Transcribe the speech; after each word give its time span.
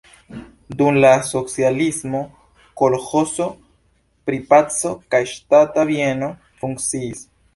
Dum 0.77 0.95
la 1.01 1.09
socialismo 1.31 2.21
kolĥozo 2.81 3.47
pri 4.29 4.41
"Paco" 4.53 4.95
kaj 5.13 5.23
ŝtata 5.35 5.87
bieno 5.93 6.33
funkciis. 6.63 7.25